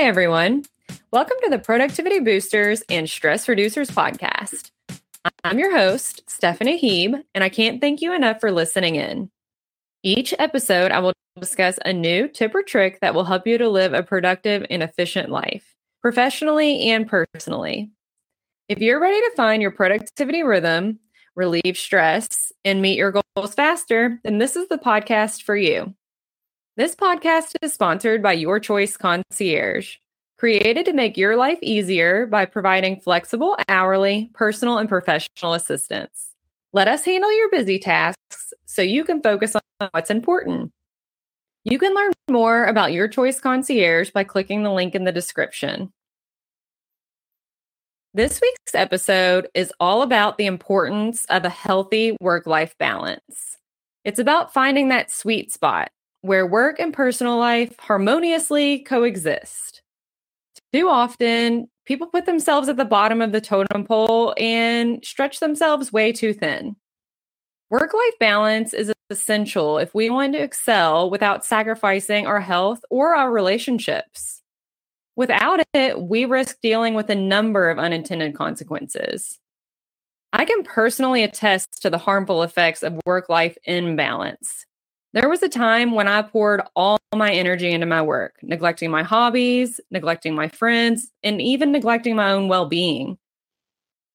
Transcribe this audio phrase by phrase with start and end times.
[0.00, 0.64] Hi, everyone.
[1.12, 4.70] Welcome to the Productivity Boosters and Stress Reducers podcast.
[5.44, 9.30] I'm your host, Stephanie Heeb, and I can't thank you enough for listening in.
[10.02, 13.68] Each episode, I will discuss a new tip or trick that will help you to
[13.68, 17.90] live a productive and efficient life, professionally and personally.
[18.70, 20.98] If you're ready to find your productivity rhythm,
[21.36, 25.94] relieve stress, and meet your goals faster, then this is the podcast for you.
[26.80, 29.96] This podcast is sponsored by Your Choice Concierge,
[30.38, 36.30] created to make your life easier by providing flexible, hourly, personal, and professional assistance.
[36.72, 40.72] Let us handle your busy tasks so you can focus on what's important.
[41.64, 45.92] You can learn more about Your Choice Concierge by clicking the link in the description.
[48.14, 53.58] This week's episode is all about the importance of a healthy work life balance.
[54.02, 55.90] It's about finding that sweet spot
[56.22, 59.82] where work and personal life harmoniously coexist.
[60.72, 65.92] Too often, people put themselves at the bottom of the totem pole and stretch themselves
[65.92, 66.76] way too thin.
[67.70, 73.14] Work life balance is essential if we want to excel without sacrificing our health or
[73.14, 74.42] our relationships.
[75.16, 79.38] Without it, we risk dealing with a number of unintended consequences.
[80.32, 84.64] I can personally attest to the harmful effects of work life imbalance.
[85.12, 89.02] There was a time when I poured all my energy into my work, neglecting my
[89.02, 93.18] hobbies, neglecting my friends, and even neglecting my own well being.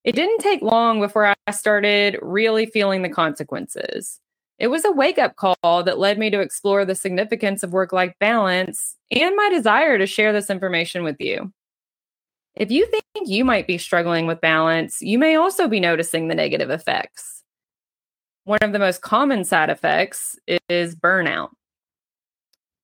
[0.06, 4.20] It didn't take long before I started really feeling the consequences.
[4.58, 7.92] It was a wake up call that led me to explore the significance of work
[7.92, 11.52] life balance and my desire to share this information with you.
[12.56, 16.36] If you think you might be struggling with balance, you may also be noticing the
[16.36, 17.44] negative effects.
[18.46, 20.38] One of the most common side effects
[20.70, 21.50] is burnout.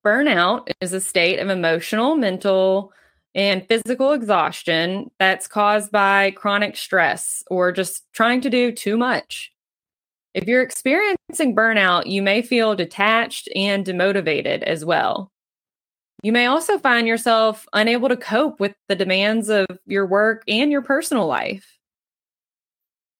[0.04, 2.92] Burnout is a state of emotional, mental,
[3.36, 9.54] and physical exhaustion that's caused by chronic stress or just trying to do too much.
[10.34, 15.32] If you're experiencing burnout, you may feel detached and demotivated as well.
[16.24, 20.72] You may also find yourself unable to cope with the demands of your work and
[20.72, 21.78] your personal life.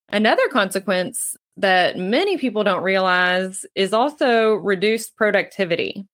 [0.08, 6.06] Another consequence that many people don't realize is also reduced productivity.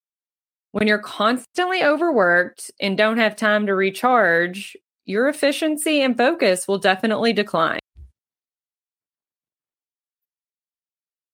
[0.73, 4.77] When you're constantly overworked and don't have time to recharge,
[5.07, 7.81] your efficiency and focus will definitely decline.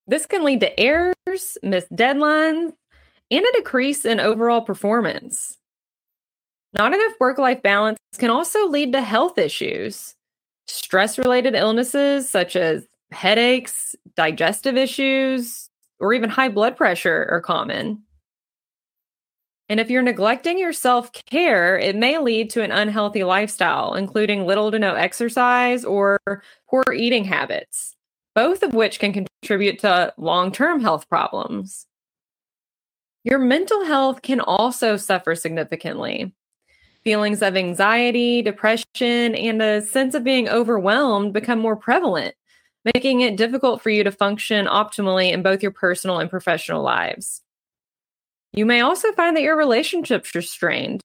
[0.07, 2.73] This can lead to errors, missed deadlines,
[3.31, 5.57] and a decrease in overall performance.
[6.73, 10.15] Not enough work life balance can also lead to health issues.
[10.67, 18.03] Stress related illnesses such as headaches, digestive issues, or even high blood pressure are common.
[19.67, 24.45] And if you're neglecting your self care, it may lead to an unhealthy lifestyle, including
[24.45, 26.19] little to no exercise or
[26.69, 27.95] poor eating habits
[28.35, 31.87] both of which can contribute to long term health problems.
[33.23, 36.35] Your mental health can also suffer significantly.
[37.03, 42.35] Feelings of anxiety, depression, and a sense of being overwhelmed become more prevalent,
[42.93, 47.41] making it difficult for you to function optimally in both your personal and professional lives.
[48.53, 51.01] You may also find that your relationships are strained.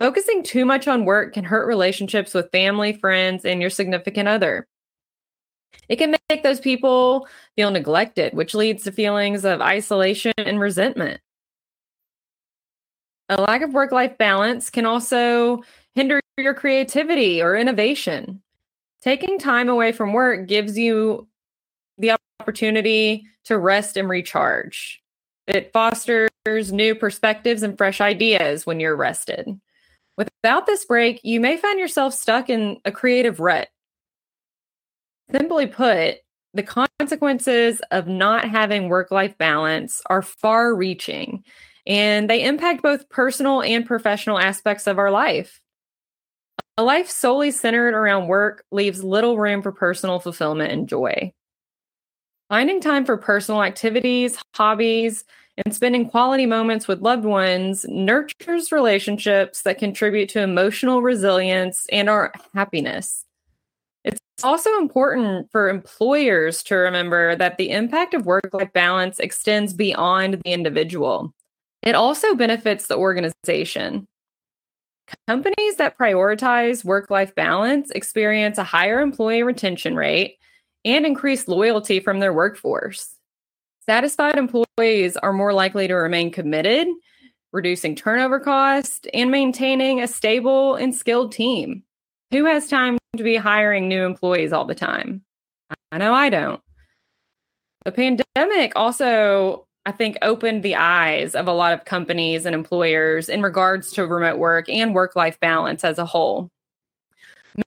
[0.00, 4.66] Focusing too much on work can hurt relationships with family, friends, and your significant other.
[5.88, 11.20] It can make those people feel neglected, which leads to feelings of isolation and resentment.
[13.28, 15.62] A lack of work life balance can also
[15.94, 18.42] hinder your creativity or innovation.
[19.02, 21.28] Taking time away from work gives you
[21.98, 25.02] the opportunity to rest and recharge.
[25.46, 29.48] It fosters new perspectives and fresh ideas when you're rested.
[30.16, 33.68] Without this break, you may find yourself stuck in a creative rut
[35.32, 36.16] Simply put,
[36.52, 41.42] the consequences of not having work life balance are far reaching
[41.86, 45.61] and they impact both personal and professional aspects of our life.
[46.78, 51.32] A life solely centered around work leaves little room for personal fulfillment and joy.
[52.48, 55.24] Finding time for personal activities, hobbies,
[55.58, 62.08] and spending quality moments with loved ones nurtures relationships that contribute to emotional resilience and
[62.08, 63.24] our happiness.
[64.04, 69.74] It's also important for employers to remember that the impact of work life balance extends
[69.74, 71.32] beyond the individual.
[71.82, 74.06] It also benefits the organization.
[75.26, 80.38] Companies that prioritize work life balance experience a higher employee retention rate
[80.84, 83.16] and increased loyalty from their workforce.
[83.86, 86.86] Satisfied employees are more likely to remain committed,
[87.52, 91.82] reducing turnover cost, and maintaining a stable and skilled team.
[92.30, 95.22] Who has time to be hiring new employees all the time?
[95.90, 96.60] I know I don't.
[97.84, 103.28] The pandemic also, I think, opened the eyes of a lot of companies and employers
[103.28, 106.50] in regards to remote work and work life balance as a whole.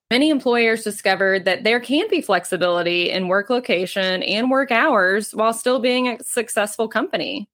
[0.09, 5.53] Many employers discovered that there can be flexibility in work location and work hours while
[5.53, 7.47] still being a successful company.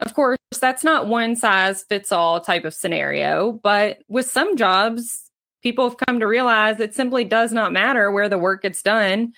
[0.00, 5.30] Of course, that's not one size fits all type of scenario, but with some jobs,
[5.62, 9.32] people have come to realize it simply does not matter where the work gets done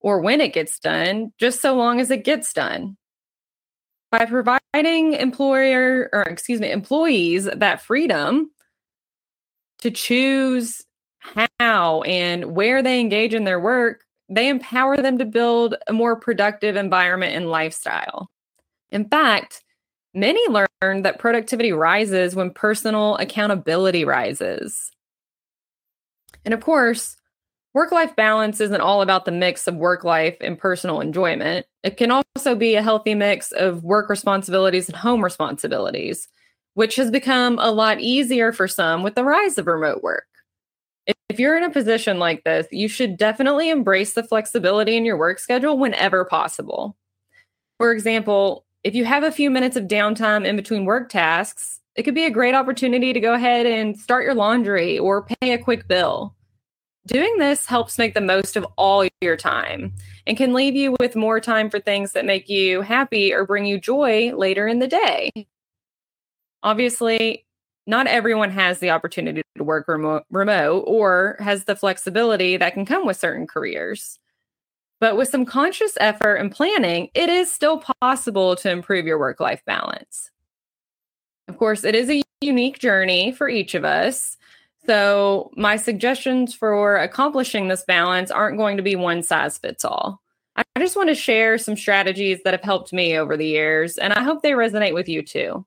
[0.00, 2.96] or when it gets done, just so long as it gets done.
[4.16, 8.50] By providing employer or excuse me, employees that freedom
[9.78, 10.82] to choose
[11.58, 16.14] how and where they engage in their work, they empower them to build a more
[16.14, 18.30] productive environment and lifestyle.
[18.90, 19.64] In fact,
[20.14, 24.92] Many learn that productivity rises when personal accountability rises.
[26.44, 27.16] And of course,
[27.74, 31.66] work life balance isn't all about the mix of work life and personal enjoyment.
[31.82, 36.28] It can also be a healthy mix of work responsibilities and home responsibilities,
[36.74, 40.26] which has become a lot easier for some with the rise of remote work.
[41.28, 45.18] If you're in a position like this, you should definitely embrace the flexibility in your
[45.18, 46.96] work schedule whenever possible.
[47.78, 52.04] For example, if you have a few minutes of downtime in between work tasks, it
[52.04, 55.58] could be a great opportunity to go ahead and start your laundry or pay a
[55.58, 56.34] quick bill.
[57.06, 59.92] Doing this helps make the most of all your time
[60.26, 63.66] and can leave you with more time for things that make you happy or bring
[63.66, 65.30] you joy later in the day.
[66.62, 67.44] Obviously,
[67.86, 72.86] not everyone has the opportunity to work remote, remote or has the flexibility that can
[72.86, 74.18] come with certain careers.
[74.98, 79.40] But with some conscious effort and planning, it is still possible to improve your work
[79.40, 80.30] life balance.
[81.48, 84.38] Of course, it is a unique journey for each of us.
[84.86, 90.20] So, my suggestions for accomplishing this balance aren't going to be one size fits all.
[90.56, 94.12] I just want to share some strategies that have helped me over the years, and
[94.12, 95.64] I hope they resonate with you too.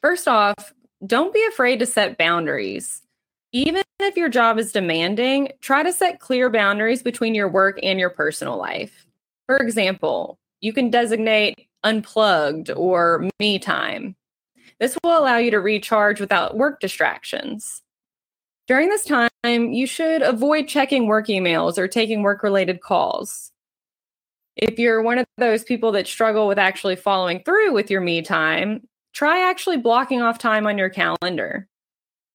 [0.00, 0.72] First off,
[1.04, 3.02] don't be afraid to set boundaries.
[3.52, 8.00] Even if your job is demanding, try to set clear boundaries between your work and
[8.00, 9.06] your personal life.
[9.46, 14.16] For example, you can designate unplugged or me time.
[14.82, 17.82] This will allow you to recharge without work distractions.
[18.66, 23.52] During this time, you should avoid checking work emails or taking work related calls.
[24.56, 28.22] If you're one of those people that struggle with actually following through with your me
[28.22, 28.80] time,
[29.12, 31.68] try actually blocking off time on your calendar.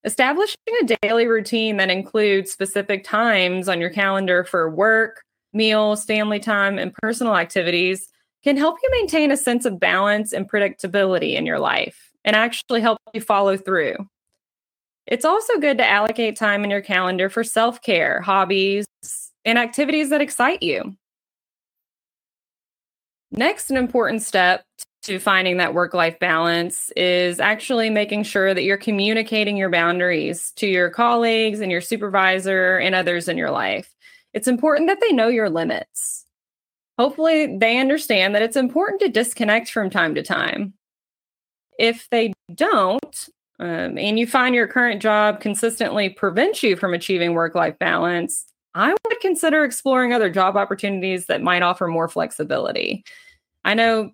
[0.05, 5.21] Establishing a daily routine that includes specific times on your calendar for work,
[5.51, 8.07] meals, family time, and personal activities
[8.45, 12.81] can help you maintain a sense of balance and predictability in your life and actually
[12.81, 13.95] help you follow through.
[15.07, 18.85] It's also good to allocate time in your calendar for self care, hobbies,
[19.45, 20.95] and activities that excite you.
[23.31, 24.65] Next, an important step
[25.03, 30.51] to finding that work life balance is actually making sure that you're communicating your boundaries
[30.57, 33.95] to your colleagues and your supervisor and others in your life.
[34.33, 36.25] It's important that they know your limits.
[36.99, 40.73] Hopefully, they understand that it's important to disconnect from time to time.
[41.77, 43.29] If they don't,
[43.59, 48.45] um, and you find your current job consistently prevents you from achieving work life balance,
[48.75, 53.03] I would consider exploring other job opportunities that might offer more flexibility.
[53.65, 54.11] I know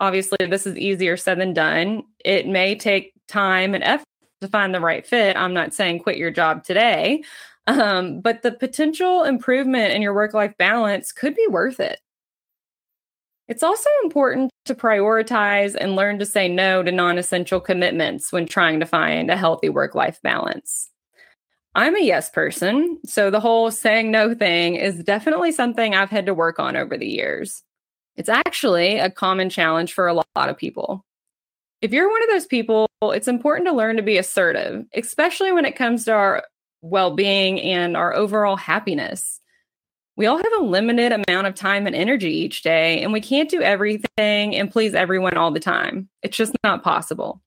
[0.00, 2.04] obviously this is easier said than done.
[2.24, 4.06] It may take time and effort
[4.40, 5.36] to find the right fit.
[5.36, 7.24] I'm not saying quit your job today,
[7.66, 11.98] um, but the potential improvement in your work life balance could be worth it.
[13.46, 18.46] It's also important to prioritize and learn to say no to non essential commitments when
[18.46, 20.90] trying to find a healthy work life balance.
[21.74, 26.26] I'm a yes person, so the whole saying no thing is definitely something I've had
[26.26, 27.62] to work on over the years.
[28.16, 31.04] It's actually a common challenge for a lot of people.
[31.82, 35.64] If you're one of those people, it's important to learn to be assertive, especially when
[35.64, 36.44] it comes to our
[36.80, 39.40] well being and our overall happiness.
[40.16, 43.50] We all have a limited amount of time and energy each day, and we can't
[43.50, 46.08] do everything and please everyone all the time.
[46.22, 47.40] It's just not possible.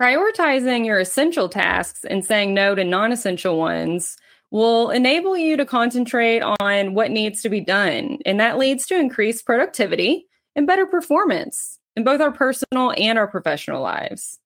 [0.00, 4.18] Prioritizing your essential tasks and saying no to non essential ones
[4.50, 8.18] will enable you to concentrate on what needs to be done.
[8.26, 13.26] And that leads to increased productivity and better performance in both our personal and our
[13.26, 14.38] professional lives.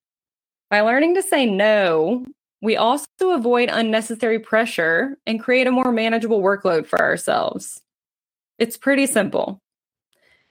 [0.69, 2.25] By learning to say no,
[2.61, 7.81] we also avoid unnecessary pressure and create a more manageable workload for ourselves.
[8.59, 9.59] It's pretty simple.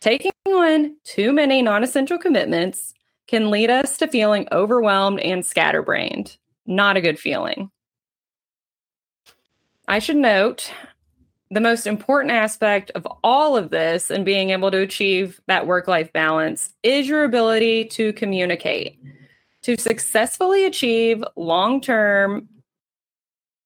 [0.00, 2.94] Taking on too many non essential commitments
[3.28, 6.36] can lead us to feeling overwhelmed and scatterbrained.
[6.66, 7.70] Not a good feeling.
[9.86, 10.72] I should note
[11.50, 15.88] the most important aspect of all of this and being able to achieve that work
[15.88, 18.98] life balance is your ability to communicate.
[19.64, 22.48] To successfully achieve long term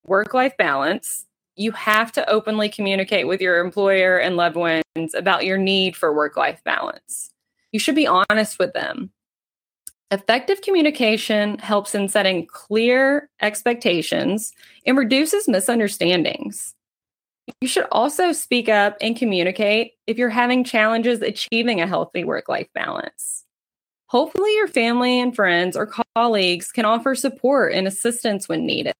[0.06, 5.44] work life balance, you have to openly communicate with your employer and loved ones about
[5.44, 7.30] your need for work life balance.
[7.70, 9.10] You should be honest with them.
[10.10, 14.52] Effective communication helps in setting clear expectations
[14.86, 16.74] and reduces misunderstandings.
[17.60, 22.48] You should also speak up and communicate if you're having challenges achieving a healthy work
[22.48, 23.43] life balance.
[24.14, 28.94] Hopefully, your family and friends or colleagues can offer support and assistance when needed.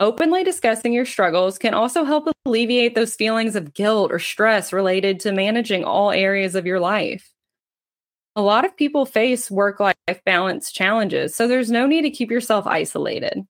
[0.00, 5.20] Openly discussing your struggles can also help alleviate those feelings of guilt or stress related
[5.20, 7.30] to managing all areas of your life.
[8.34, 9.94] A lot of people face work life
[10.26, 13.46] balance challenges, so there's no need to keep yourself isolated.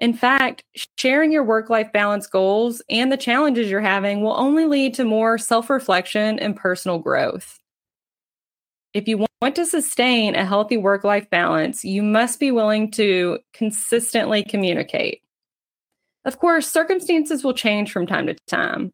[0.00, 0.64] In fact,
[0.98, 5.04] sharing your work life balance goals and the challenges you're having will only lead to
[5.04, 7.60] more self reflection and personal growth.
[8.92, 13.38] If you want to sustain a healthy work life balance, you must be willing to
[13.52, 15.22] consistently communicate.
[16.24, 18.92] Of course, circumstances will change from time to time.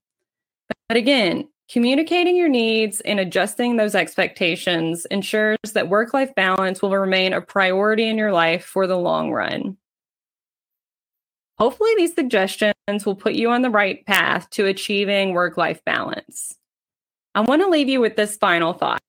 [0.88, 6.96] But again, communicating your needs and adjusting those expectations ensures that work life balance will
[6.96, 9.76] remain a priority in your life for the long run.
[11.58, 16.58] Hopefully, these suggestions will put you on the right path to achieving work life balance.
[17.34, 19.00] I want to leave you with this final thought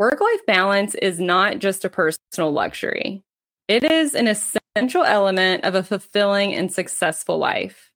[0.00, 3.22] work life balance is not just a personal luxury,
[3.68, 7.92] it is an essential element of a fulfilling and successful life.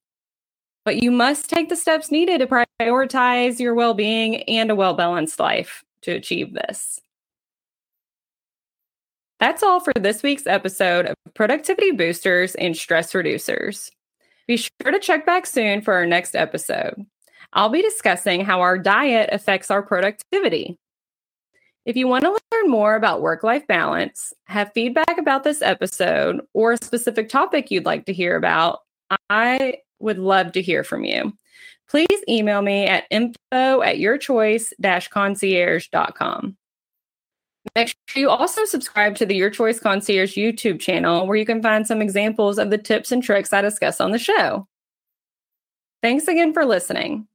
[0.85, 4.93] But you must take the steps needed to prioritize your well being and a well
[4.93, 7.01] balanced life to achieve this.
[9.41, 13.91] That's all for this week's episode of Productivity Boosters and Stress Reducers.
[14.47, 17.07] Be sure to check back soon for our next episode.
[17.55, 20.79] I'll be discussing how our diet affects our productivity.
[21.85, 26.41] If you want to learn more about work life balance, have feedback about this episode,
[26.55, 28.81] or a specific topic you'd like to hear about,
[29.29, 31.37] I would love to hear from you.
[31.89, 33.37] Please email me at info
[33.83, 34.73] at yourchoice
[35.11, 36.57] concierge.com.
[37.75, 41.63] Make sure you also subscribe to the Your Choice Concierge YouTube channel, where you can
[41.63, 44.67] find some examples of the tips and tricks I discuss on the show.
[46.03, 47.27] Thanks again for listening.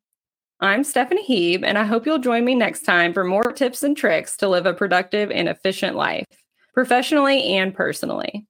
[0.61, 3.95] I'm Stephanie Heeb, and I hope you'll join me next time for more tips and
[3.95, 6.25] tricks to live a productive and efficient life,
[6.73, 8.45] professionally and personally.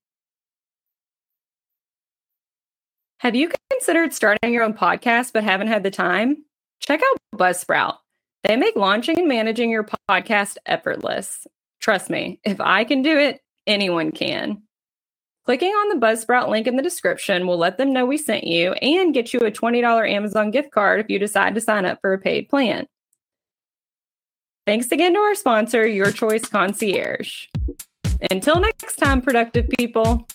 [3.20, 6.44] Have you considered starting your own podcast but haven't had the time?
[6.80, 7.98] Check out Buzzsprout.
[8.44, 11.46] They make launching and managing your podcast effortless.
[11.80, 14.64] Trust me, if I can do it, anyone can.
[15.50, 18.74] Clicking on the Buzzsprout link in the description will let them know we sent you
[18.74, 22.14] and get you a $20 Amazon gift card if you decide to sign up for
[22.14, 22.86] a paid plan.
[24.68, 27.48] Thanks again to our sponsor, Your Choice Concierge.
[28.30, 30.28] Until next time, productive people.